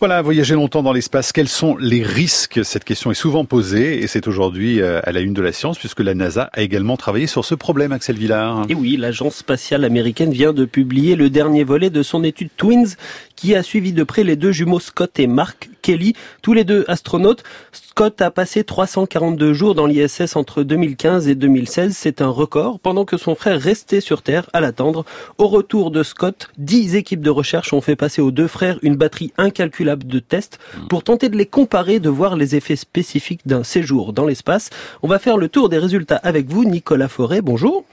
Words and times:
Voilà, 0.00 0.22
voyager 0.22 0.54
longtemps 0.54 0.84
dans 0.84 0.92
l'espace, 0.92 1.32
quels 1.32 1.48
sont 1.48 1.76
les 1.76 2.04
risques? 2.04 2.60
Cette 2.62 2.84
question 2.84 3.10
est 3.10 3.14
souvent 3.14 3.44
posée 3.44 4.00
et 4.00 4.06
c'est 4.06 4.28
aujourd'hui 4.28 4.80
euh, 4.80 5.00
à 5.02 5.10
la 5.10 5.18
une 5.18 5.34
de 5.34 5.42
la 5.42 5.50
science 5.50 5.76
puisque 5.76 5.98
la 5.98 6.14
NASA 6.14 6.50
a 6.52 6.60
également 6.60 6.96
travaillé 6.96 7.26
sur 7.26 7.44
ce 7.44 7.56
problème, 7.56 7.90
Axel 7.90 8.16
Villard. 8.16 8.64
Et 8.68 8.76
oui, 8.76 8.96
l'agence 8.96 9.34
spatiale 9.34 9.84
américaine 9.84 10.30
vient 10.30 10.52
de 10.52 10.66
publier 10.66 11.16
le 11.16 11.30
dernier 11.30 11.64
volet 11.64 11.90
de 11.90 12.04
son 12.04 12.22
étude 12.22 12.50
Twins 12.56 12.94
qui 13.34 13.56
a 13.56 13.64
suivi 13.64 13.92
de 13.92 14.04
près 14.04 14.22
les 14.22 14.36
deux 14.36 14.52
jumeaux 14.52 14.78
Scott 14.78 15.18
et 15.18 15.26
Mark 15.26 15.68
Kelly, 15.88 16.12
tous 16.42 16.52
les 16.52 16.64
deux 16.64 16.84
astronautes. 16.86 17.42
Scott 17.72 18.20
a 18.20 18.30
passé 18.30 18.62
342 18.62 19.54
jours 19.54 19.74
dans 19.74 19.86
l'ISS 19.86 20.36
entre 20.36 20.62
2015 20.62 21.28
et 21.28 21.34
2016, 21.34 21.96
c'est 21.96 22.20
un 22.20 22.28
record, 22.28 22.78
pendant 22.78 23.06
que 23.06 23.16
son 23.16 23.34
frère 23.34 23.58
restait 23.58 24.02
sur 24.02 24.20
Terre 24.20 24.50
à 24.52 24.60
l'attendre. 24.60 25.06
Au 25.38 25.48
retour 25.48 25.90
de 25.90 26.02
Scott, 26.02 26.50
10 26.58 26.94
équipes 26.94 27.22
de 27.22 27.30
recherche 27.30 27.72
ont 27.72 27.80
fait 27.80 27.96
passer 27.96 28.20
aux 28.20 28.30
deux 28.30 28.48
frères 28.48 28.78
une 28.82 28.96
batterie 28.96 29.32
incalculable 29.38 30.06
de 30.06 30.18
tests 30.18 30.58
pour 30.90 31.04
tenter 31.04 31.30
de 31.30 31.38
les 31.38 31.46
comparer, 31.46 32.00
de 32.00 32.10
voir 32.10 32.36
les 32.36 32.54
effets 32.54 32.76
spécifiques 32.76 33.46
d'un 33.46 33.64
séjour 33.64 34.12
dans 34.12 34.26
l'espace. 34.26 34.68
On 35.02 35.08
va 35.08 35.18
faire 35.18 35.38
le 35.38 35.48
tour 35.48 35.70
des 35.70 35.78
résultats 35.78 36.16
avec 36.16 36.50
vous, 36.50 36.66
Nicolas 36.66 37.08
Forêt. 37.08 37.40
Bonjour. 37.40 37.86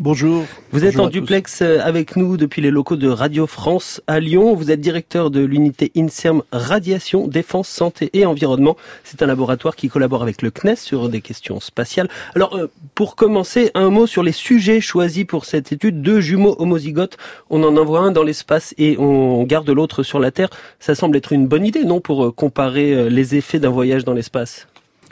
Bonjour. 0.00 0.44
Vous 0.70 0.86
êtes 0.86 0.98
en 0.98 1.08
duplex 1.08 1.60
euh, 1.60 1.78
avec 1.82 2.16
nous 2.16 2.38
depuis 2.38 2.62
les 2.62 2.70
locaux 2.70 2.96
de 2.96 3.08
Radio 3.08 3.46
France 3.46 4.00
à 4.06 4.20
Lyon. 4.20 4.54
Vous 4.54 4.70
êtes 4.70 4.80
directeur 4.80 5.30
de 5.30 5.40
l'unité 5.44 5.92
INSERM 5.94 6.42
Radiation, 6.50 7.28
Défense, 7.28 7.68
Santé 7.68 8.08
et 8.14 8.24
Environnement. 8.24 8.78
C'est 9.04 9.20
un 9.22 9.26
laboratoire 9.26 9.76
qui 9.76 9.90
collabore 9.90 10.22
avec 10.22 10.40
le 10.40 10.50
CNES 10.50 10.76
sur 10.76 11.10
des 11.10 11.20
questions 11.20 11.60
spatiales. 11.60 12.08
Alors, 12.34 12.56
euh, 12.56 12.70
pour 12.94 13.16
commencer, 13.16 13.70
un 13.74 13.90
mot 13.90 14.06
sur 14.06 14.22
les 14.22 14.32
sujets 14.32 14.80
choisis 14.80 15.26
pour 15.26 15.44
cette 15.44 15.72
étude. 15.72 16.00
Deux 16.00 16.20
jumeaux 16.20 16.56
homozygotes. 16.58 17.18
On 17.50 17.62
en 17.62 17.76
envoie 17.76 18.00
un 18.00 18.12
dans 18.12 18.24
l'espace 18.24 18.74
et 18.78 18.96
on 18.98 19.42
garde 19.42 19.68
l'autre 19.68 20.02
sur 20.02 20.18
la 20.18 20.30
Terre. 20.30 20.48
Ça 20.80 20.94
semble 20.94 21.18
être 21.18 21.34
une 21.34 21.46
bonne 21.46 21.66
idée, 21.66 21.84
non, 21.84 22.00
pour 22.00 22.24
euh, 22.24 22.32
comparer 22.32 23.10
les 23.10 23.34
effets 23.34 23.60
d'un 23.60 23.70
voyage 23.70 24.06
dans 24.06 24.14
l'espace? 24.14 24.66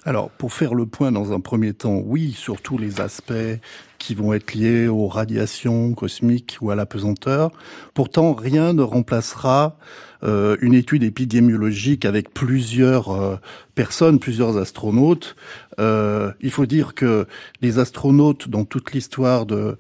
Alors, 0.07 0.31
pour 0.31 0.55
faire 0.55 0.75
le 0.75 0.87
point 0.87 1.13
dans 1.13 1.33
un 1.33 1.41
premier 1.41 1.75
temps, 1.75 2.01
oui, 2.03 2.33
sur 2.33 2.63
tous 2.63 2.79
les 2.79 3.03
aspects 3.03 3.35
qui 4.01 4.15
vont 4.15 4.33
être 4.33 4.55
liés 4.55 4.89
aux 4.89 5.07
radiations 5.07 5.93
cosmiques 5.93 6.57
ou 6.61 6.71
à 6.71 6.75
la 6.75 6.87
pesanteur. 6.87 7.53
Pourtant, 7.95 8.33
rien 8.33 8.73
ne 8.73 8.83
remplacera 8.83 9.77
euh, 10.25 10.57
une 10.61 10.75
étude 10.75 11.03
épidémiologique 11.03 12.05
avec 12.05 12.33
plusieurs 12.33 13.11
euh, 13.11 13.37
personnes, 13.75 14.19
plusieurs 14.19 14.57
astronautes. 14.57 15.37
Euh, 15.79 16.33
il 16.41 16.51
faut 16.51 16.67
dire 16.67 16.95
que 16.95 17.27
les 17.61 17.79
astronautes, 17.79 18.49
dans 18.49 18.65
toute 18.65 18.93
l'histoire 18.93 19.47
de 19.47 19.77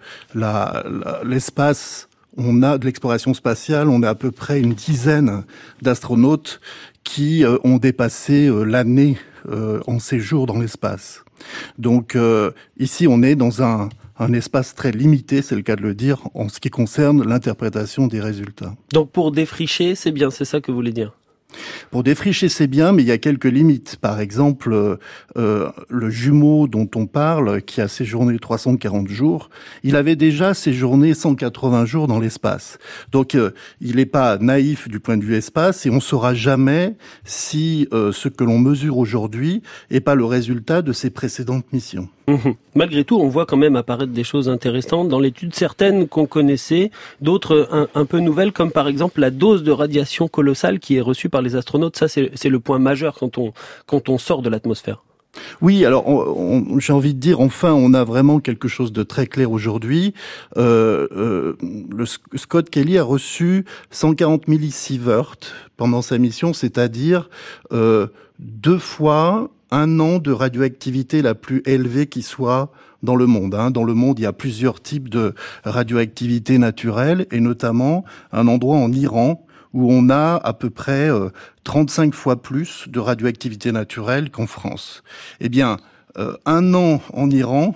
l'espace, 1.24 2.08
on 2.36 2.62
a 2.62 2.78
de 2.78 2.84
l'exploration 2.84 3.34
spatiale, 3.34 3.88
on 3.88 4.02
a 4.02 4.10
à 4.10 4.14
peu 4.14 4.30
près 4.30 4.60
une 4.60 4.74
dizaine 4.74 5.44
d'astronautes 5.82 6.60
qui 7.04 7.44
ont 7.64 7.78
dépassé 7.78 8.50
l'année 8.66 9.16
en 9.86 9.98
séjour 9.98 10.46
dans 10.46 10.58
l'espace. 10.58 11.24
Donc 11.78 12.16
ici, 12.78 13.06
on 13.08 13.22
est 13.22 13.34
dans 13.34 13.62
un, 13.62 13.88
un 14.18 14.32
espace 14.32 14.74
très 14.74 14.92
limité, 14.92 15.42
c'est 15.42 15.56
le 15.56 15.62
cas 15.62 15.76
de 15.76 15.82
le 15.82 15.94
dire, 15.94 16.28
en 16.34 16.48
ce 16.48 16.60
qui 16.60 16.70
concerne 16.70 17.26
l'interprétation 17.26 18.06
des 18.06 18.20
résultats. 18.20 18.74
Donc 18.92 19.10
pour 19.10 19.32
défricher, 19.32 19.94
c'est 19.94 20.12
bien, 20.12 20.30
c'est 20.30 20.44
ça 20.44 20.60
que 20.60 20.70
vous 20.70 20.76
voulez 20.76 20.92
dire? 20.92 21.16
Pour 21.90 22.02
défricher, 22.02 22.48
c'est 22.48 22.66
bien, 22.66 22.92
mais 22.92 23.02
il 23.02 23.08
y 23.08 23.12
a 23.12 23.18
quelques 23.18 23.46
limites. 23.46 23.96
Par 24.00 24.20
exemple, 24.20 24.72
euh, 24.72 24.96
euh, 25.36 25.70
le 25.88 26.10
jumeau 26.10 26.68
dont 26.68 26.88
on 26.94 27.06
parle, 27.06 27.62
qui 27.62 27.80
a 27.80 27.88
séjourné 27.88 28.38
340 28.38 29.08
jours, 29.08 29.50
il 29.82 29.96
avait 29.96 30.16
déjà 30.16 30.54
séjourné 30.54 31.14
180 31.14 31.84
jours 31.84 32.06
dans 32.06 32.18
l'espace. 32.18 32.78
Donc, 33.12 33.34
euh, 33.34 33.50
il 33.80 33.96
n'est 33.96 34.06
pas 34.06 34.38
naïf 34.38 34.88
du 34.88 35.00
point 35.00 35.16
de 35.16 35.24
vue 35.24 35.36
espace, 35.36 35.86
et 35.86 35.90
on 35.90 36.00
saura 36.00 36.34
jamais 36.34 36.96
si 37.24 37.88
ce 37.90 38.28
que 38.28 38.44
l'on 38.44 38.58
mesure 38.58 38.98
aujourd'hui 38.98 39.62
n'est 39.90 40.00
pas 40.00 40.14
le 40.14 40.24
résultat 40.24 40.82
de 40.82 40.92
ses 40.92 41.10
précédentes 41.10 41.72
missions. 41.72 42.08
Mhm. 42.30 42.54
Malgré 42.76 43.02
tout, 43.04 43.18
on 43.18 43.28
voit 43.28 43.46
quand 43.46 43.56
même 43.56 43.74
apparaître 43.74 44.12
des 44.12 44.22
choses 44.22 44.48
intéressantes 44.48 45.08
dans 45.08 45.18
l'étude, 45.18 45.54
certaines 45.54 46.06
qu'on 46.06 46.26
connaissait, 46.26 46.92
d'autres 47.20 47.68
un, 47.72 47.88
un, 47.94 48.04
peu 48.04 48.20
nouvelles, 48.20 48.52
comme 48.52 48.70
par 48.70 48.86
exemple 48.86 49.20
la 49.20 49.30
dose 49.30 49.64
de 49.64 49.72
radiation 49.72 50.28
colossale 50.28 50.78
qui 50.78 50.96
est 50.96 51.00
reçue 51.00 51.28
par 51.28 51.39
les 51.42 51.56
astronautes. 51.56 51.96
Ça, 51.96 52.08
c'est 52.08 52.48
le 52.48 52.60
point 52.60 52.78
majeur 52.78 53.16
quand 53.18 53.38
on, 53.38 53.52
quand 53.86 54.08
on 54.08 54.18
sort 54.18 54.42
de 54.42 54.48
l'atmosphère. 54.48 55.02
Oui, 55.60 55.84
alors 55.84 56.04
j'ai 56.78 56.92
envie 56.92 57.14
de 57.14 57.20
dire, 57.20 57.40
enfin, 57.40 57.72
on 57.72 57.94
a 57.94 58.02
vraiment 58.02 58.40
quelque 58.40 58.68
chose 58.68 58.92
de 58.92 59.02
très 59.02 59.26
clair 59.26 59.52
aujourd'hui. 59.52 60.12
Euh, 60.56 61.06
euh, 61.12 62.04
Scott 62.34 62.68
Kelly 62.70 62.98
a 62.98 63.04
reçu 63.04 63.64
140 63.90 64.48
millisieverts 64.48 65.36
pendant 65.76 66.02
sa 66.02 66.18
mission, 66.18 66.52
c'est-à-dire 66.52 67.30
euh, 67.72 68.08
deux 68.38 68.78
fois 68.78 69.50
un 69.70 70.00
an 70.00 70.18
de 70.18 70.32
radioactivité 70.32 71.22
la 71.22 71.34
plus 71.34 71.62
élevée 71.64 72.06
qui 72.06 72.22
soit 72.22 72.72
dans 73.02 73.16
le 73.16 73.26
monde. 73.26 73.54
Hein. 73.54 73.70
Dans 73.70 73.84
le 73.84 73.94
monde, 73.94 74.18
il 74.18 74.22
y 74.22 74.26
a 74.26 74.32
plusieurs 74.32 74.80
types 74.80 75.08
de 75.08 75.34
radioactivité 75.64 76.58
naturelle, 76.58 77.26
et 77.30 77.40
notamment 77.40 78.04
un 78.32 78.48
endroit 78.48 78.76
en 78.76 78.92
Iran 78.92 79.46
où 79.72 79.92
on 79.92 80.10
a 80.10 80.36
à 80.42 80.52
peu 80.52 80.70
près 80.70 81.08
35 81.64 82.08
euh, 82.08 82.16
fois 82.16 82.42
plus 82.42 82.84
de 82.88 82.98
radioactivité 82.98 83.72
naturelle 83.72 84.30
qu'en 84.30 84.46
France. 84.46 85.02
Eh 85.40 85.48
bien, 85.48 85.76
euh, 86.18 86.36
un 86.46 86.74
an 86.74 87.00
en 87.12 87.30
Iran, 87.30 87.74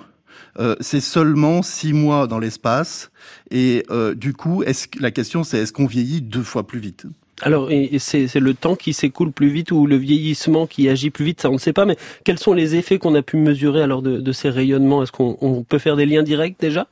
euh, 0.59 0.77
c'est 0.81 1.00
seulement 1.00 1.62
six 1.62 1.93
mois 1.93 2.27
dans 2.27 2.38
l'espace. 2.38 3.10
Et 3.50 3.84
du 4.16 4.33
coup, 4.33 4.62
est 4.62 4.88
la 5.00 5.10
question 5.10 5.44
c'est 5.44 5.59
est-ce 5.59 5.72
qu'on 5.72 5.87
vieillit 5.87 6.22
deux 6.22 6.43
fois 6.43 6.66
plus 6.66 6.81
vite? 6.81 7.06
Alors, 7.43 7.69
c'est 7.99 8.34
le 8.37 8.54
temps 8.54 8.77
qui 8.77 8.93
s'écoule 8.93 9.33
plus 9.33 9.49
vite 9.49 9.72
ou 9.72 9.87
le 9.87 9.97
vieillissement 9.97 10.69
qui 10.69 10.88
agit 10.88 11.10
plus 11.10 11.25
vite, 11.25 11.41
ça 11.41 11.50
on 11.50 11.54
ne 11.54 11.59
sait 11.59 11.72
pas, 11.72 11.84
mais 11.84 11.97
quels 12.22 12.38
sont 12.38 12.53
les 12.53 12.77
effets 12.77 12.99
qu'on 12.99 13.15
a 13.16 13.22
pu 13.22 13.37
mesurer 13.37 13.83
alors 13.83 14.03
de, 14.03 14.21
de 14.21 14.33
ces 14.33 14.50
rayonnements? 14.50 15.03
Est-ce 15.03 15.10
qu'on 15.10 15.65
peut 15.69 15.78
faire 15.78 15.97
des 15.97 16.06
liens 16.06 16.22
directs 16.22 16.56
déjà? 16.60 16.87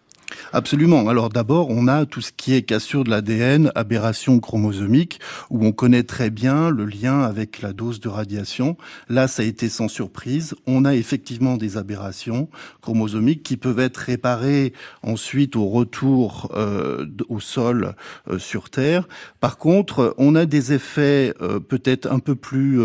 Absolument. 0.53 1.09
Alors 1.09 1.29
d'abord, 1.29 1.69
on 1.71 1.89
a 1.89 2.07
tout 2.07 2.21
ce 2.21 2.33
qui 2.33 2.55
est 2.55 2.63
cassure 2.63 3.05
de 3.05 3.11
l'ADN, 3.11 3.73
aberration 3.75 4.41
chromosomique, 4.41 5.21
où 5.51 5.65
on 5.65 5.73
connaît 5.73 6.03
très 6.03 6.31
bien 6.31 6.71
le 6.71 6.85
lien 6.85 7.23
avec 7.23 7.63
la 7.63 7.73
dose 7.73 8.01
de 8.01 8.09
radiation. 8.09 8.77
Là, 9.09 9.29
ça 9.29 9.43
a 9.43 9.47
été 9.47 9.69
sans 9.69 9.89
surprise. 9.89 10.55
On 10.67 10.85
a 10.85 10.95
effectivement 10.95 11.57
des 11.57 11.77
aberrations 11.77 12.49
chromosomiques 12.81 13.43
qui 13.43 13.57
peuvent 13.57 13.81
être 13.81 13.97
réparées 13.97 14.73
ensuite 15.03 15.57
au 15.57 15.69
retour 15.69 16.51
euh, 16.55 17.07
au 17.29 17.41
sol 17.41 17.95
euh, 18.29 18.39
sur 18.39 18.71
Terre. 18.71 19.09
Par 19.41 19.57
contre, 19.59 20.15
on 20.19 20.35
a 20.35 20.47
des 20.47 20.73
effets 20.73 21.35
euh, 21.41 21.61
peut-être 21.61 22.11
un 22.11 22.19
peu 22.19 22.35
plus, 22.35 22.81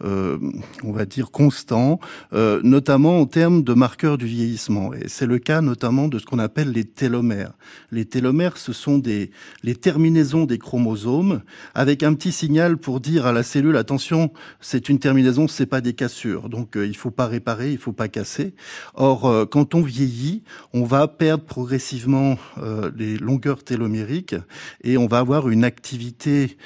on 0.00 0.92
va 0.92 1.04
dire, 1.04 1.30
constants, 1.30 2.00
notamment 2.32 3.20
en 3.20 3.26
termes 3.26 3.62
de 3.62 3.74
marqueurs 3.74 4.18
du 4.18 4.26
vieillissement. 4.26 4.92
Et 4.94 5.08
c'est 5.08 5.26
le 5.26 5.38
cas 5.38 5.60
notamment 5.60 6.08
de 6.08 6.18
ce 6.18 6.26
qu'on 6.26 6.38
appelle 6.38 6.72
les 6.72 6.84
télomères. 6.88 7.52
Les 7.92 8.04
télomères, 8.04 8.56
ce 8.56 8.72
sont 8.72 8.98
des, 8.98 9.30
les 9.62 9.74
terminaisons 9.74 10.44
des 10.44 10.58
chromosomes 10.58 11.42
avec 11.74 12.02
un 12.02 12.14
petit 12.14 12.32
signal 12.32 12.76
pour 12.76 13.00
dire 13.00 13.26
à 13.26 13.32
la 13.32 13.42
cellule, 13.42 13.76
attention, 13.76 14.30
c'est 14.60 14.88
une 14.88 14.98
terminaison, 14.98 15.48
c'est 15.48 15.66
pas 15.66 15.80
des 15.80 15.92
cassures. 15.92 16.48
Donc, 16.48 16.76
euh, 16.76 16.86
il 16.86 16.96
faut 16.96 17.10
pas 17.10 17.26
réparer, 17.26 17.72
il 17.72 17.78
faut 17.78 17.92
pas 17.92 18.08
casser. 18.08 18.54
Or, 18.94 19.26
euh, 19.26 19.46
quand 19.46 19.74
on 19.74 19.82
vieillit, 19.82 20.42
on 20.72 20.84
va 20.84 21.08
perdre 21.08 21.44
progressivement 21.44 22.38
euh, 22.62 22.90
les 22.96 23.16
longueurs 23.16 23.62
télomériques 23.64 24.34
et 24.82 24.96
on 24.96 25.06
va 25.06 25.18
avoir 25.18 25.48
une 25.48 25.64
activité 25.64 26.56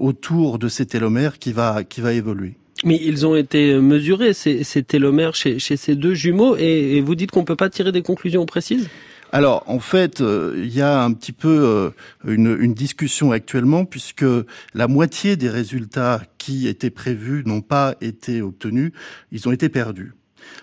autour 0.00 0.58
de 0.58 0.68
ces 0.68 0.86
télomères 0.86 1.38
qui 1.38 1.52
va, 1.52 1.84
qui 1.84 2.00
va 2.00 2.12
évoluer. 2.12 2.54
Mais 2.84 3.00
ils 3.02 3.26
ont 3.26 3.34
été 3.34 3.78
mesurés, 3.78 4.34
ces, 4.34 4.64
télomères, 4.82 5.34
chez, 5.34 5.58
chez, 5.58 5.76
ces 5.76 5.96
deux 5.96 6.14
jumeaux, 6.14 6.56
et, 6.56 6.96
et 6.96 7.00
vous 7.00 7.14
dites 7.14 7.30
qu'on 7.30 7.40
ne 7.40 7.46
peut 7.46 7.56
pas 7.56 7.70
tirer 7.70 7.92
des 7.92 8.02
conclusions 8.02 8.44
précises? 8.44 8.88
Alors, 9.36 9.64
en 9.66 9.80
fait, 9.80 10.22
euh, 10.22 10.54
il 10.56 10.74
y 10.74 10.80
a 10.80 11.02
un 11.02 11.12
petit 11.12 11.32
peu 11.32 11.92
euh, 12.26 12.34
une, 12.34 12.72
discussion 12.72 13.32
actuellement, 13.32 13.84
puisque 13.84 14.24
la 14.72 14.88
moitié 14.88 15.36
des 15.36 15.50
résultats 15.50 16.22
qui 16.38 16.66
étaient 16.68 16.88
prévus 16.88 17.42
n'ont 17.44 17.60
pas 17.60 17.96
été 18.00 18.40
obtenus, 18.40 18.92
ils 19.32 19.46
ont 19.46 19.52
été 19.52 19.68
perdus. 19.68 20.14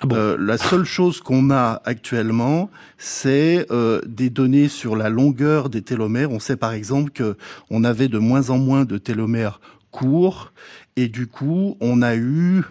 Ah 0.01 0.07
euh, 0.13 0.37
la 0.39 0.57
seule 0.57 0.85
chose 0.97 1.21
qu'on 1.21 1.51
a 1.51 1.83
actuellement, 1.85 2.71
c'est 2.97 3.67
des 4.07 4.31
données 4.31 4.69
sur 4.69 4.95
la 4.95 5.09
longueur 5.09 5.69
des 5.69 5.83
télomères. 5.83 6.31
On 6.31 6.39
sait 6.39 6.57
par 6.57 6.73
exemple 6.73 7.11
que 7.11 7.37
on 7.69 7.83
avait 7.83 8.07
de 8.07 8.17
moins 8.17 8.49
en 8.49 8.57
moins 8.57 8.85
de 8.85 8.97
télomères 8.97 9.61
courts 9.91 10.51
et 10.95 11.09
du 11.09 11.27
coup, 11.27 11.77
on 11.79 12.01
a 12.01 12.15
eu, 12.15 12.63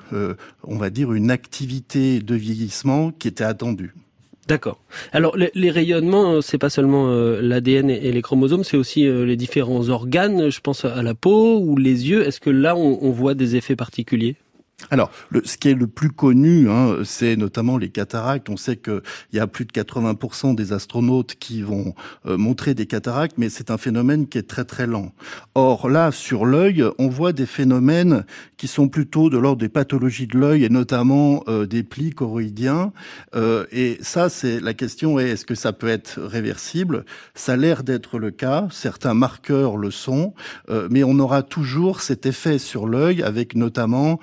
on 0.64 0.76
va 0.78 0.90
dire, 0.90 1.12
une 1.12 1.30
activité 1.30 2.18
de 2.18 2.34
vieillissement 2.34 3.12
qui 3.12 3.28
était 3.28 3.44
attendue. 3.44 3.94
D'accord. 4.48 4.78
Alors 5.12 5.36
les, 5.36 5.70
rayonnements, 5.70 6.32
euh, 6.32 6.40
c'est 6.40 6.58
pas 6.58 6.70
seulement 6.70 7.08
euh, 7.08 7.40
l'ADN 7.40 7.90
et, 7.90 8.10
les 8.10 8.22
chromosomes, 8.22 8.64
c'est 8.64 8.76
aussi 8.76 9.06
euh, 9.06 9.24
les 9.24 9.36
différents 9.36 9.88
organes. 9.88 10.50
Je 10.50 10.60
pense 10.60 10.84
à 10.84 11.02
la 11.02 11.14
peau 11.14 11.60
ou 11.60 11.76
les 11.76 12.10
yeux. 12.10 12.26
Est-ce 12.26 12.40
que 12.40 12.50
là, 12.50 12.76
on, 12.76 13.10
voit 13.10 13.34
des 13.34 13.54
effets 13.56 13.76
particuliers? 13.76 14.36
Alors, 14.90 15.10
le, 15.30 15.42
ce 15.44 15.56
qui 15.56 15.68
est 15.68 15.74
le 15.74 15.86
plus 15.86 16.10
connu, 16.10 16.68
hein, 16.68 16.98
c'est 17.04 17.36
notamment 17.36 17.78
les 17.78 17.90
cataractes. 17.90 18.48
On 18.50 18.56
sait 18.56 18.76
qu'il 18.76 19.02
y 19.32 19.38
a 19.38 19.46
plus 19.46 19.64
de 19.64 19.72
80% 19.72 20.54
des 20.54 20.72
astronautes 20.72 21.34
qui 21.36 21.62
vont 21.62 21.94
euh, 22.26 22.36
montrer 22.36 22.74
des 22.74 22.86
cataractes, 22.86 23.36
mais 23.38 23.48
c'est 23.48 23.70
un 23.70 23.78
phénomène 23.78 24.26
qui 24.26 24.38
est 24.38 24.48
très 24.48 24.64
très 24.64 24.86
lent. 24.86 25.12
Or 25.54 25.88
là, 25.88 26.12
sur 26.12 26.44
l'œil, 26.44 26.84
on 26.98 27.08
voit 27.08 27.32
des 27.32 27.46
phénomènes 27.46 28.24
qui 28.56 28.68
sont 28.68 28.88
plutôt 28.88 29.30
de 29.30 29.38
l'ordre 29.38 29.60
des 29.60 29.68
pathologies 29.68 30.26
de 30.26 30.38
l'œil 30.38 30.64
et 30.64 30.68
notamment 30.68 31.42
euh, 31.48 31.66
des 31.66 31.82
plis 31.82 32.10
choroïdiens. 32.10 32.92
Euh, 33.34 33.66
et 33.72 33.98
ça, 34.00 34.28
c'est 34.28 34.60
la 34.60 34.74
question 34.74 35.18
est 35.18 35.30
est-ce 35.30 35.46
que 35.46 35.54
ça 35.54 35.72
peut 35.72 35.88
être 35.88 36.20
réversible? 36.20 37.04
Ça 37.34 37.52
a 37.52 37.56
l'air 37.56 37.82
d'être 37.82 38.18
le 38.18 38.30
cas. 38.30 38.68
Certains 38.70 39.14
marqueurs 39.14 39.76
le 39.76 39.90
sont, 39.90 40.34
mais 40.90 41.04
on 41.04 41.18
aura 41.18 41.42
toujours 41.42 42.00
cet 42.00 42.26
effet 42.26 42.58
sur 42.58 42.86
l'œil 42.86 43.22
avec 43.22 43.54
notamment 43.54 44.18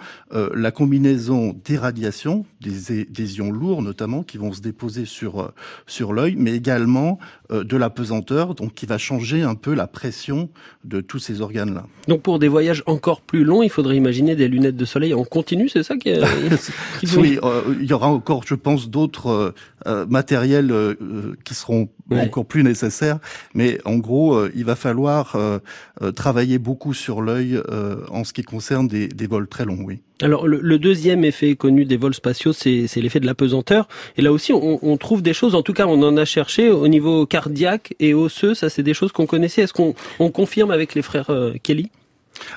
la 0.53 0.71
combinaison 0.71 1.55
des 1.65 1.77
radiations, 1.77 2.45
des, 2.61 3.05
des, 3.05 3.37
ions 3.37 3.51
lourds 3.51 3.81
notamment, 3.81 4.23
qui 4.23 4.37
vont 4.37 4.53
se 4.53 4.61
déposer 4.61 5.05
sur, 5.05 5.41
euh, 5.41 6.13
l'œil, 6.13 6.35
mais 6.37 6.55
également 6.55 7.19
de 7.49 7.77
la 7.77 7.89
pesanteur, 7.89 8.55
donc 8.55 8.73
qui 8.73 8.85
va 8.85 8.97
changer 8.97 9.41
un 9.41 9.55
peu 9.55 9.73
la 9.73 9.87
pression 9.87 10.49
de 10.83 11.01
tous 11.01 11.19
ces 11.19 11.41
organes-là. 11.41 11.85
Donc 12.07 12.21
pour 12.21 12.39
des 12.39 12.47
voyages 12.47 12.83
encore 12.85 13.21
plus 13.21 13.43
longs, 13.43 13.63
il 13.63 13.69
faudrait 13.69 13.97
imaginer 13.97 14.35
des 14.35 14.47
lunettes 14.47 14.75
de 14.75 14.85
soleil 14.85 15.13
en 15.13 15.23
continu, 15.23 15.69
c'est 15.69 15.83
ça 15.83 15.97
qui, 15.97 16.09
est, 16.09 16.21
Oui, 17.17 17.39
euh, 17.43 17.75
il 17.79 17.87
y 17.87 17.93
aura 17.93 18.07
encore, 18.07 18.43
je 18.45 18.55
pense, 18.55 18.89
d'autres 18.89 19.53
matériels 20.07 20.73
qui 21.43 21.53
seront 21.53 21.89
encore 22.11 22.45
plus 22.45 22.63
nécessaires, 22.63 23.19
mais 23.53 23.79
en 23.85 23.97
gros, 23.97 24.47
il 24.53 24.65
va 24.65 24.75
falloir 24.75 25.37
travailler 26.15 26.59
beaucoup 26.59 26.93
sur 26.93 27.21
l'œil 27.21 27.59
en 28.09 28.23
ce 28.23 28.33
qui 28.33 28.43
concerne 28.43 28.87
des, 28.87 29.07
des 29.07 29.27
vols 29.27 29.47
très 29.47 29.65
longs, 29.65 29.83
oui. 29.83 30.01
Alors 30.21 30.47
le, 30.47 30.79
deuxième 30.79 31.23
effet 31.23 31.55
connu 31.55 31.85
des 31.85 31.95
vols 31.95 32.13
spatiaux, 32.13 32.51
c'est 32.51 32.89
l'effet 32.97 33.21
de 33.21 33.25
la 33.25 33.35
pesanteur. 33.35 33.87
Et 34.17 34.21
là 34.21 34.33
aussi, 34.33 34.51
on, 34.51 34.97
trouve 34.97 35.21
des 35.21 35.33
choses, 35.33 35.55
en 35.55 35.61
tout 35.61 35.71
cas 35.71 35.85
on 35.87 36.01
en 36.03 36.17
a 36.17 36.25
cherché 36.25 36.69
au 36.69 36.87
niveau 36.89 37.25
cardiaque 37.39 37.93
et 37.99 38.13
osseux, 38.13 38.53
ça 38.53 38.69
c'est 38.69 38.83
des 38.83 38.93
choses 38.93 39.13
qu'on 39.13 39.25
connaissait. 39.25 39.61
Est-ce 39.61 39.73
qu'on 39.73 40.31
confirme 40.31 40.71
avec 40.71 40.93
les 40.93 41.01
frères 41.01 41.29
euh, 41.29 41.53
Kelly? 41.63 41.89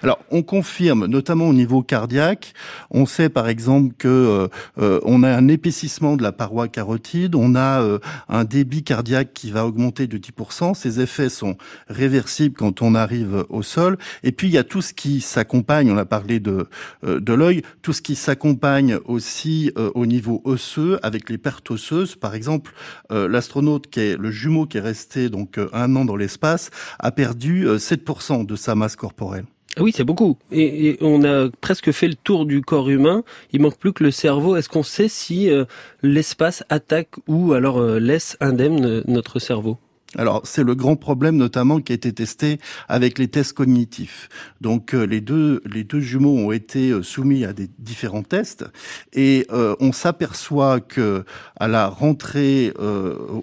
Alors, 0.02 0.18
on 0.30 0.42
confirme, 0.42 1.06
notamment 1.06 1.48
au 1.48 1.52
niveau 1.52 1.82
cardiaque, 1.82 2.54
on 2.90 3.06
sait 3.06 3.28
par 3.28 3.48
exemple 3.48 3.94
que 3.96 4.08
euh, 4.08 4.48
euh, 4.78 5.00
on 5.04 5.22
a 5.22 5.30
un 5.30 5.48
épaississement 5.48 6.16
de 6.16 6.22
la 6.22 6.32
paroi 6.32 6.68
carotide, 6.68 7.34
on 7.34 7.54
a 7.54 7.82
euh, 7.82 7.98
un 8.28 8.44
débit 8.44 8.82
cardiaque 8.82 9.32
qui 9.32 9.50
va 9.50 9.66
augmenter 9.66 10.06
de 10.06 10.18
10%. 10.18 10.74
Ces 10.74 11.00
effets 11.00 11.28
sont 11.28 11.56
réversibles 11.88 12.56
quand 12.56 12.82
on 12.82 12.94
arrive 12.94 13.44
au 13.48 13.62
sol. 13.62 13.98
Et 14.22 14.32
puis 14.32 14.48
il 14.48 14.54
y 14.54 14.58
a 14.58 14.64
tout 14.64 14.82
ce 14.82 14.92
qui 14.92 15.20
s'accompagne. 15.20 15.90
On 15.90 15.96
a 15.96 16.04
parlé 16.04 16.40
de 16.40 16.66
de 17.02 17.32
l'œil, 17.32 17.62
tout 17.82 17.92
ce 17.92 18.02
qui 18.02 18.14
s'accompagne 18.14 18.98
aussi 19.04 19.72
au 19.94 20.06
niveau 20.06 20.40
osseux 20.44 20.98
avec 21.02 21.30
les 21.30 21.38
pertes 21.38 21.70
osseuses. 21.70 22.16
Par 22.16 22.34
exemple, 22.34 22.72
l'astronaute 23.10 23.88
qui 23.88 24.00
est 24.00 24.16
le 24.16 24.30
jumeau 24.30 24.66
qui 24.66 24.78
est 24.78 24.80
resté 24.80 25.28
donc 25.28 25.58
un 25.72 25.96
an 25.96 26.04
dans 26.04 26.16
l'espace 26.16 26.70
a 26.98 27.10
perdu 27.10 27.66
7% 27.66 28.46
de 28.46 28.56
sa 28.56 28.74
masse 28.74 28.96
corporelle. 28.96 29.44
Oui, 29.80 29.92
c'est 29.94 30.04
beaucoup. 30.04 30.36
Et, 30.50 30.98
on 31.00 31.24
a 31.24 31.48
presque 31.60 31.92
fait 31.92 32.08
le 32.08 32.14
tour 32.14 32.44
du 32.44 32.60
corps 32.60 32.90
humain. 32.90 33.24
Il 33.52 33.62
manque 33.62 33.78
plus 33.78 33.92
que 33.92 34.04
le 34.04 34.10
cerveau. 34.10 34.56
Est-ce 34.56 34.68
qu'on 34.68 34.82
sait 34.82 35.08
si 35.08 35.50
euh, 35.50 35.64
l'espace 36.02 36.62
attaque 36.68 37.14
ou 37.26 37.54
alors 37.54 37.78
euh, 37.78 37.98
laisse 37.98 38.36
indemne 38.40 39.02
notre 39.06 39.38
cerveau? 39.38 39.78
Alors 40.16 40.42
c'est 40.44 40.62
le 40.62 40.74
grand 40.74 40.96
problème 40.96 41.36
notamment 41.36 41.80
qui 41.80 41.92
a 41.92 41.94
été 41.94 42.12
testé 42.12 42.58
avec 42.88 43.18
les 43.18 43.28
tests 43.28 43.54
cognitifs. 43.54 44.28
Donc 44.60 44.94
euh, 44.94 45.04
les 45.04 45.20
deux 45.20 45.62
les 45.64 45.84
deux 45.84 46.00
jumeaux 46.00 46.36
ont 46.36 46.52
été 46.52 46.90
euh, 46.90 47.02
soumis 47.02 47.44
à 47.44 47.52
des 47.52 47.68
différents 47.78 48.22
tests 48.22 48.64
et 49.12 49.46
euh, 49.50 49.74
on 49.80 49.92
s'aperçoit 49.92 50.80
que 50.80 51.24
à 51.58 51.68
la 51.68 51.86
rentrée 51.86 52.72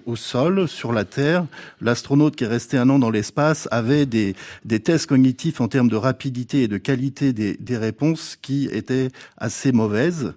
au 0.06 0.16
sol 0.16 0.68
sur 0.68 0.92
la 0.92 1.04
Terre, 1.04 1.46
l'astronaute 1.80 2.36
qui 2.36 2.44
est 2.44 2.48
resté 2.48 2.76
un 2.76 2.88
an 2.90 2.98
dans 2.98 3.10
l'espace 3.10 3.66
avait 3.70 4.06
des 4.06 4.34
des 4.64 4.80
tests 4.80 5.06
cognitifs 5.06 5.60
en 5.60 5.68
termes 5.68 5.88
de 5.88 5.96
rapidité 5.96 6.62
et 6.62 6.68
de 6.68 6.78
qualité 6.78 7.32
des, 7.32 7.56
des 7.56 7.76
réponses 7.76 8.36
qui 8.40 8.66
étaient 8.66 9.08
assez 9.38 9.72
mauvaises. 9.72 10.34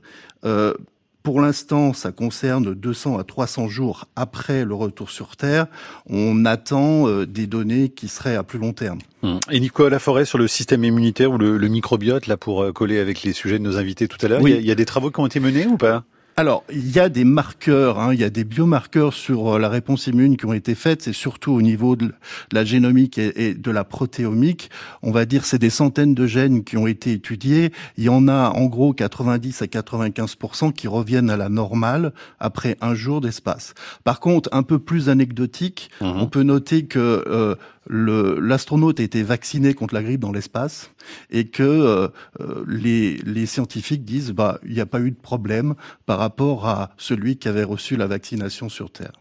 Pour 1.23 1.39
l'instant, 1.39 1.93
ça 1.93 2.11
concerne 2.11 2.73
200 2.73 3.17
à 3.17 3.23
300 3.23 3.69
jours 3.69 4.09
après 4.17 4.65
le 4.65 4.75
retour 4.75 5.09
sur 5.09 5.37
Terre. 5.37 5.67
On 6.09 6.43
attend 6.43 7.07
euh, 7.07 7.25
des 7.25 7.47
données 7.47 7.87
qui 7.87 8.09
seraient 8.09 8.35
à 8.35 8.43
plus 8.43 8.59
long 8.59 8.73
terme. 8.73 8.99
Hum. 9.23 9.39
Et 9.49 9.61
Nicolas 9.61 9.89
Laforêt 9.89 10.25
sur 10.25 10.37
le 10.37 10.49
système 10.49 10.83
immunitaire 10.83 11.31
ou 11.31 11.37
le, 11.37 11.57
microbiote, 11.69 12.27
là 12.27 12.35
pour 12.35 12.61
euh, 12.61 12.73
coller 12.73 12.99
avec 12.99 13.23
les 13.23 13.31
sujets 13.31 13.57
de 13.57 13.63
nos 13.63 13.77
invités 13.77 14.09
tout 14.09 14.17
à 14.21 14.27
l'heure, 14.27 14.45
il, 14.45 14.65
y 14.65 14.71
a 14.71 14.75
des 14.75 14.85
travaux 14.85 15.11
qui 15.11 15.21
ont 15.21 15.25
été 15.25 15.39
menés 15.39 15.65
ou 15.65 15.77
pas? 15.77 16.03
Alors, 16.35 16.63
il 16.71 16.89
y 16.89 16.99
a 16.99 17.09
des 17.09 17.25
marqueurs, 17.25 17.99
hein, 17.99 18.11
il 18.11 18.19
y 18.19 18.23
a 18.23 18.31
des 18.31 18.43
biomarqueurs 18.43 19.13
sur 19.13 19.55
euh, 19.55 19.59
la 19.59 19.69
réponse 19.69 20.07
immune 20.07 20.35
qui 20.35 20.47
ont 20.47 20.53
été 20.53 20.73
faites, 20.73 21.03
c'est 21.03 21.13
surtout 21.13 21.51
au 21.51 21.61
niveau 21.61 21.95
de 21.95 22.11
la 22.51 22.65
génomique 22.65 23.19
et, 23.19 23.53
de 23.53 23.71
la 23.71 23.83
protéomique. 23.83 24.71
On 25.03 25.11
va 25.11 25.25
dire 25.25 25.45
c'est 25.45 25.59
des 25.59 25.69
centaines 25.69 26.15
de 26.15 26.25
gènes 26.25 26.63
qui 26.63 26.75
ont 26.75 26.87
été 26.87 27.11
étudiés. 27.11 27.71
Il 27.97 28.05
y 28.05 28.09
en 28.09 28.27
a 28.27 28.49
en 28.49 28.65
gros 28.65 28.93
90 28.93 29.61
à 29.61 29.65
95% 29.65 30.73
qui 30.73 30.87
reviennent 30.87 31.29
à 31.29 31.37
la 31.37 31.49
normale 31.49 32.13
après 32.39 32.77
un 32.81 32.95
jour 32.95 33.21
d'espace. 33.21 33.75
Par 34.03 34.19
contre, 34.19 34.49
un 34.53 34.63
peu 34.63 34.79
plus 34.79 35.09
anecdotique, 35.09 35.91
mmh. 36.01 36.05
on 36.05 36.25
peut 36.25 36.43
noter 36.43 36.85
que 36.85 37.23
euh, 37.27 37.55
l'astronaute 37.89 38.99
a 38.99 39.03
été 39.03 39.23
vacciné 39.23 39.73
contre 39.73 39.93
la 39.93 40.03
grippe 40.03 40.21
dans 40.21 40.31
l'espace 40.31 40.91
et 41.29 41.45
que 41.45 41.63
euh, 41.63 42.07
euh, 42.39 42.63
les, 42.67 43.17
les, 43.17 43.45
scientifiques 43.45 44.05
disent 44.05 44.31
bah 44.31 44.59
il 44.65 44.73
n'y 44.73 44.79
a 44.79 44.85
pas 44.85 45.01
eu 45.01 45.11
de 45.11 45.19
problème 45.19 45.75
par 46.05 46.19
rapport 46.19 46.67
à 46.67 46.91
celui 46.97 47.37
qui 47.37 47.47
avait 47.47 47.63
reçu 47.63 47.97
la 47.97 48.07
vaccination 48.07 48.69
sur 48.69 48.89
Terre. 48.89 49.11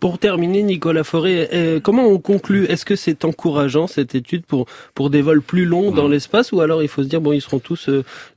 Pour 0.00 0.18
terminer, 0.18 0.62
Nicolas 0.62 1.04
Forêt, 1.04 1.48
euh, 1.54 1.80
comment 1.80 2.06
on 2.06 2.18
conclut? 2.18 2.64
Est-ce 2.66 2.84
que 2.84 2.96
c'est 2.96 3.24
encourageant 3.24 3.86
cette 3.86 4.14
étude 4.14 4.44
pour 4.44 4.66
pour 4.94 5.08
des 5.08 5.22
vols 5.22 5.40
plus 5.40 5.64
longs 5.64 5.92
dans 5.92 6.08
l'espace, 6.08 6.52
ou 6.52 6.60
alors 6.60 6.82
il 6.82 6.88
faut 6.88 7.02
se 7.02 7.08
dire 7.08 7.20
bon, 7.20 7.32
ils 7.32 7.40
seront 7.40 7.60
tous 7.60 7.88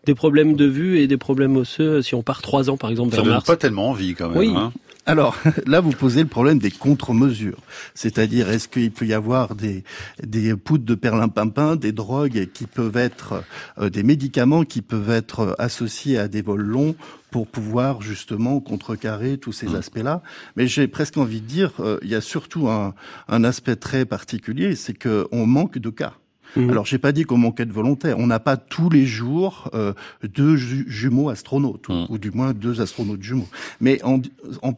des 0.05 0.15
problèmes 0.15 0.55
de 0.55 0.65
vue 0.65 0.99
et 0.99 1.07
des 1.07 1.17
problèmes 1.17 1.57
osseux 1.57 2.01
si 2.01 2.15
on 2.15 2.21
part 2.21 2.41
trois 2.41 2.69
ans 2.69 2.77
par 2.77 2.89
exemple 2.89 3.15
vers 3.15 3.25
Ça 3.25 3.29
donne 3.29 3.41
pas 3.41 3.57
tellement 3.57 3.89
envie 3.89 4.13
quand 4.13 4.29
même. 4.29 4.37
Oui. 4.37 4.53
Hein. 4.55 4.71
Alors 5.07 5.37
là, 5.65 5.79
vous 5.79 5.91
posez 5.91 6.21
le 6.21 6.27
problème 6.27 6.59
des 6.59 6.69
contre-mesures. 6.69 7.61
C'est-à-dire, 7.95 8.49
est-ce 8.49 8.67
qu'il 8.67 8.91
peut 8.91 9.05
y 9.05 9.13
avoir 9.13 9.55
des, 9.55 9.85
des 10.21 10.53
poudres 10.55 10.83
de 10.83 10.95
perlimpinpin, 10.95 11.77
des 11.77 11.93
drogues 11.93 12.49
qui 12.53 12.67
peuvent 12.67 12.97
être, 12.97 13.41
euh, 13.79 13.89
des 13.89 14.03
médicaments 14.03 14.63
qui 14.63 14.81
peuvent 14.81 15.09
être 15.09 15.55
associés 15.59 16.17
à 16.17 16.27
des 16.27 16.41
vols 16.41 16.61
longs 16.61 16.95
pour 17.31 17.47
pouvoir 17.47 18.01
justement 18.01 18.59
contrecarrer 18.59 19.37
tous 19.37 19.53
ces 19.53 19.67
mmh. 19.67 19.75
aspects-là? 19.75 20.21
Mais 20.57 20.67
j'ai 20.67 20.89
presque 20.89 21.15
envie 21.15 21.39
de 21.39 21.47
dire, 21.47 21.71
euh, 21.79 21.99
il 22.03 22.09
y 22.09 22.15
a 22.15 22.21
surtout 22.21 22.67
un, 22.67 22.93
un 23.29 23.43
aspect 23.45 23.77
très 23.77 24.05
particulier, 24.05 24.75
c'est 24.75 24.93
qu'on 24.93 25.45
manque 25.45 25.77
de 25.77 25.89
cas. 25.89 26.15
Alors, 26.55 26.67
mmh. 26.67 26.71
Alors, 26.71 26.85
j'ai 26.85 26.97
pas 26.97 27.11
dit 27.11 27.23
qu'on 27.23 27.37
manquait 27.37 27.65
de 27.65 27.73
volontaires. 27.73 28.19
On 28.19 28.27
n'a 28.27 28.39
pas 28.39 28.57
tous 28.57 28.89
les 28.89 29.05
jours 29.05 29.69
euh, 29.73 29.93
deux 30.23 30.55
jumeaux 30.55 31.29
astronautes, 31.29 31.89
mmh. 31.89 32.05
ou, 32.09 32.17
du 32.17 32.31
moins 32.31 32.53
deux 32.53 32.81
astronautes 32.81 33.21
jumeaux. 33.21 33.47
Mais 33.81 34.01
en, 34.03 34.21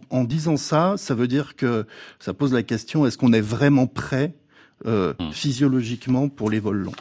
en, 0.09 0.23
disant 0.23 0.57
ça, 0.57 0.95
ça 0.97 1.15
veut 1.15 1.27
dire 1.27 1.55
que 1.55 1.85
ça 2.19 2.33
pose 2.33 2.53
la 2.53 2.63
question 2.63 3.05
est-ce 3.05 3.17
qu'on 3.17 3.33
est 3.33 3.41
vraiment 3.41 3.87
prêt 3.87 4.33
euh, 4.85 5.13
mmh. 5.19 5.31
physiologiquement 5.31 6.29
pour 6.29 6.49
les 6.49 6.59
vols 6.59 6.77
longs? 6.77 6.93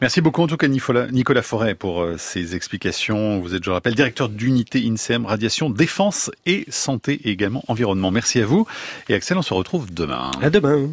Merci 0.00 0.20
beaucoup 0.20 0.42
en 0.42 0.46
tout 0.46 0.56
cas 0.56 0.66
Nicolas, 0.66 1.06
Nicolas 1.10 1.42
Forêt 1.42 1.74
pour 1.74 2.02
euh, 2.02 2.16
ces 2.18 2.56
explications. 2.56 3.40
Vous 3.40 3.54
êtes, 3.54 3.64
je 3.64 3.70
rappelle, 3.70 3.94
directeur 3.94 4.28
d'unité 4.28 4.84
INSEM 4.84 5.24
Radiation 5.24 5.70
Défense 5.70 6.30
et 6.46 6.64
Santé 6.68 7.20
et 7.24 7.30
également 7.30 7.62
Environnement. 7.68 8.10
Merci 8.10 8.40
à 8.40 8.46
vous 8.46 8.66
et 9.08 9.14
Axel, 9.14 9.38
on 9.38 9.42
se 9.42 9.54
retrouve 9.54 9.92
demain. 9.94 10.32
À 10.42 10.50
demain. 10.50 10.88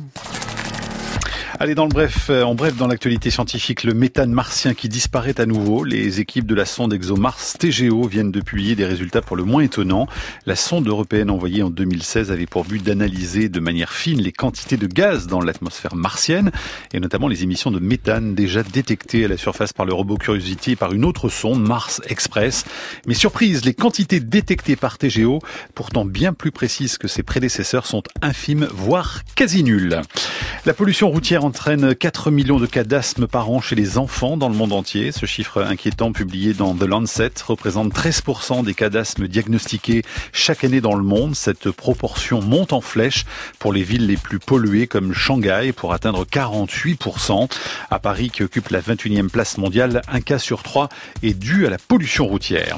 Allez, 1.62 1.76
dans 1.76 1.86
le 1.86 1.92
bref, 1.92 2.32
euh, 2.32 2.42
en 2.42 2.56
bref, 2.56 2.76
dans 2.76 2.88
l'actualité 2.88 3.30
scientifique, 3.30 3.84
le 3.84 3.94
méthane 3.94 4.32
martien 4.32 4.74
qui 4.74 4.90
disparaît 4.90 5.40
à 5.40 5.46
nouveau. 5.46 5.84
Les 5.84 6.20
équipes 6.20 6.48
de 6.48 6.56
la 6.56 6.66
sonde 6.66 6.92
ExoMars 6.92 7.38
TGO 7.60 8.08
viennent 8.08 8.32
de 8.32 8.42
publier 8.42 8.74
des 8.76 8.88
résultats 8.88 9.22
pour 9.22 9.36
le 9.36 9.44
moins 9.44 9.62
étonnants. 9.62 10.08
La 10.48 10.56
sonde 10.56 10.88
européenne 10.88 11.30
envoyée 11.30 11.62
en 11.62 11.70
2016 11.70 12.32
avait 12.32 12.48
pour 12.48 12.66
but 12.66 12.82
d'analyser 12.82 13.48
de 13.48 13.60
manière 13.60 13.92
fine 13.92 14.20
les 14.20 14.32
quantités 14.32 14.76
de 14.76 14.88
gaz 14.88 15.28
dans 15.28 15.40
l'atmosphère 15.40 15.94
martienne 15.94 16.50
et 16.96 17.00
notamment 17.00 17.28
les 17.28 17.44
émissions 17.44 17.70
de 17.70 17.78
méthane 17.78 18.34
déjà 18.34 18.64
détectées 18.64 19.26
à 19.26 19.28
la 19.28 19.38
surface 19.38 19.72
par 19.72 19.86
le 19.86 19.94
robot 19.94 20.18
Curiosity 20.18 20.72
et 20.72 20.76
par 20.76 20.94
une 20.94 21.06
autre 21.06 21.30
sonde, 21.30 21.62
Mars 21.62 22.02
Express. 22.08 22.66
Mais 23.06 23.14
surprise, 23.14 23.66
les 23.66 23.76
quantités 23.76 24.20
détectées 24.20 24.76
par 24.76 24.98
TGO, 24.98 25.38
pourtant 25.76 26.06
bien 26.06 26.34
plus 26.34 26.52
précises 26.52 26.98
que 26.98 27.08
ses 27.08 27.22
prédécesseurs, 27.22 27.86
sont 27.86 28.02
infimes, 28.24 28.68
voire 28.74 29.22
quasi 29.36 29.64
nulles. 29.64 30.02
La 30.64 30.76
pollution 30.76 31.10
routière 31.10 31.44
entraîne 31.44 31.96
4 31.96 32.30
millions 32.30 32.60
de 32.60 32.68
cas 32.68 32.84
d'asthme 32.84 33.26
par 33.26 33.50
an 33.50 33.62
chez 33.62 33.74
les 33.76 33.98
enfants 33.98 34.38
dans 34.38 34.48
le 34.48 34.54
monde 34.54 34.74
entier. 34.74 35.12
Ce 35.12 35.26
chiffre 35.26 35.64
inquiétant 35.64 36.12
publié 36.12 36.54
dans 36.54 36.76
The 36.76 36.84
Lancet 36.84 37.32
représente 37.44 37.92
13% 37.96 38.64
des 38.64 38.76
cas 38.76 38.92
d'asthme 38.92 39.28
diagnostiqués 39.28 40.04
chaque 40.34 40.64
année 40.64 40.80
dans 40.80 40.94
le 40.94 41.02
monde. 41.02 41.36
Cette 41.36 41.72
proportion 41.72 42.44
monte 42.44 42.74
en 42.74 42.82
flèche 42.82 43.26
pour 43.58 43.74
les 43.74 43.82
villes 43.82 44.06
les 44.06 44.18
plus 44.18 44.38
polluées 44.38 44.86
comme 44.86 45.16
Shanghai 45.16 45.74
pour 45.76 45.94
atteindre 45.94 46.26
48%. 46.26 47.50
À 47.90 47.98
Paris 47.98 48.30
qui 48.30 48.44
occupe 48.44 48.70
la 48.70 48.82
21e 48.82 49.30
place 49.30 49.58
mondiale, 49.58 50.04
un 50.08 50.22
cas 50.22 50.38
sur 50.38 50.62
trois 50.62 50.90
est 51.24 51.34
dû 51.34 51.66
à 51.66 51.72
la 51.72 51.80
pollution 51.80 52.28
routière. 52.28 52.78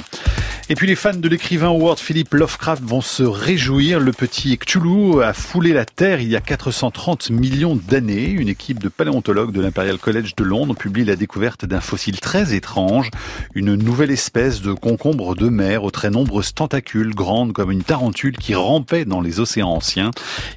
Et 0.69 0.75
puis 0.75 0.87
les 0.87 0.95
fans 0.95 1.13
de 1.13 1.27
l'écrivain 1.27 1.67
Howard 1.67 1.99
Philip 1.99 2.33
Lovecraft 2.33 2.83
vont 2.83 3.01
se 3.01 3.21
réjouir. 3.21 3.99
Le 3.99 4.13
petit 4.13 4.57
Cthulhu 4.57 5.21
a 5.21 5.33
foulé 5.33 5.73
la 5.73 5.83
Terre 5.83 6.21
il 6.21 6.29
y 6.29 6.37
a 6.37 6.41
430 6.41 7.31
millions 7.31 7.75
d'années. 7.75 8.29
Une 8.29 8.47
équipe 8.47 8.79
de 8.79 8.87
paléontologues 8.87 9.51
de 9.51 9.59
l'Imperial 9.59 9.97
College 9.97 10.35
de 10.37 10.43
Londres 10.45 10.73
publie 10.73 11.03
la 11.03 11.17
découverte 11.17 11.65
d'un 11.65 11.81
fossile 11.81 12.21
très 12.21 12.55
étrange. 12.55 13.09
Une 13.55 13.75
nouvelle 13.75 14.09
espèce 14.09 14.61
de 14.61 14.71
concombre 14.71 15.35
de 15.35 15.49
mer 15.49 15.83
aux 15.83 15.91
très 15.91 16.09
nombreuses 16.09 16.53
tentacules, 16.53 17.13
grandes 17.13 17.51
comme 17.51 17.69
une 17.69 17.83
tarentule 17.83 18.37
qui 18.37 18.55
rampait 18.55 19.03
dans 19.03 19.19
les 19.19 19.41
océans 19.41 19.73
anciens. 19.73 20.11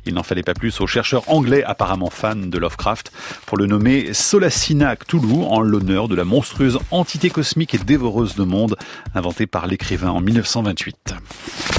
Il 0.06 0.14
n'en 0.14 0.22
fallait 0.22 0.44
pas 0.44 0.54
plus 0.54 0.80
aux 0.80 0.86
chercheurs 0.86 1.28
anglais 1.28 1.64
apparemment 1.64 2.10
fans 2.10 2.36
de 2.36 2.58
Lovecraft 2.58 3.10
pour 3.44 3.58
le 3.58 3.66
nommer 3.66 4.14
Solacina 4.14 4.94
Cthulhu 4.94 5.42
en 5.48 5.62
l'honneur 5.62 6.06
de 6.06 6.14
la 6.14 6.24
monstrueuse 6.24 6.78
entité 6.92 7.28
cosmique 7.28 7.74
et 7.74 7.78
dévoreuse 7.78 8.36
de 8.36 8.44
monde 8.44 8.76
inventée 9.12 9.48
par 9.48 9.66
l'écrivain 9.66 9.95
en 10.02 10.24
1928. 10.24 11.75